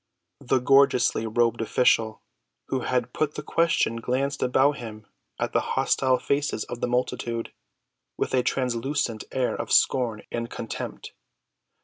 [0.39, 2.23] The gorgeously‐robed official
[2.69, 5.05] who had put the question glanced about him
[5.37, 7.53] at the hostile faces of the multitude,
[8.17, 11.13] with a truculent air of scorn and contempt.